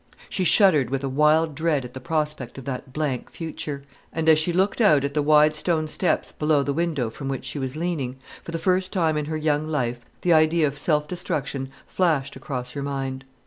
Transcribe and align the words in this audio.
She 0.29 0.43
shuddered 0.45 0.89
with 0.89 1.03
a 1.03 1.09
wild 1.09 1.53
dread 1.53 1.85
at 1.85 1.93
the 1.93 1.99
prospect 1.99 2.57
of 2.57 2.65
that 2.65 2.91
blank 2.91 3.29
future; 3.29 3.83
and 4.11 4.27
as 4.27 4.39
she 4.39 4.51
looked 4.51 4.81
out 4.81 5.03
at 5.03 5.13
the 5.13 5.21
wide 5.21 5.53
stone 5.53 5.85
steps 5.87 6.31
below 6.31 6.63
the 6.63 6.73
window 6.73 7.11
from 7.11 7.27
which 7.27 7.45
she 7.45 7.59
was 7.59 7.75
leaning, 7.75 8.15
for 8.41 8.49
the 8.51 8.57
first 8.57 8.91
time 8.91 9.15
in 9.15 9.25
her 9.25 9.37
young 9.37 9.67
life 9.67 10.03
the 10.21 10.33
idea 10.33 10.65
of 10.65 10.79
self 10.79 11.07
destruction 11.07 11.69
flashed 11.87 12.35
across 12.35 12.71
her 12.71 12.81
mind. 12.81 13.25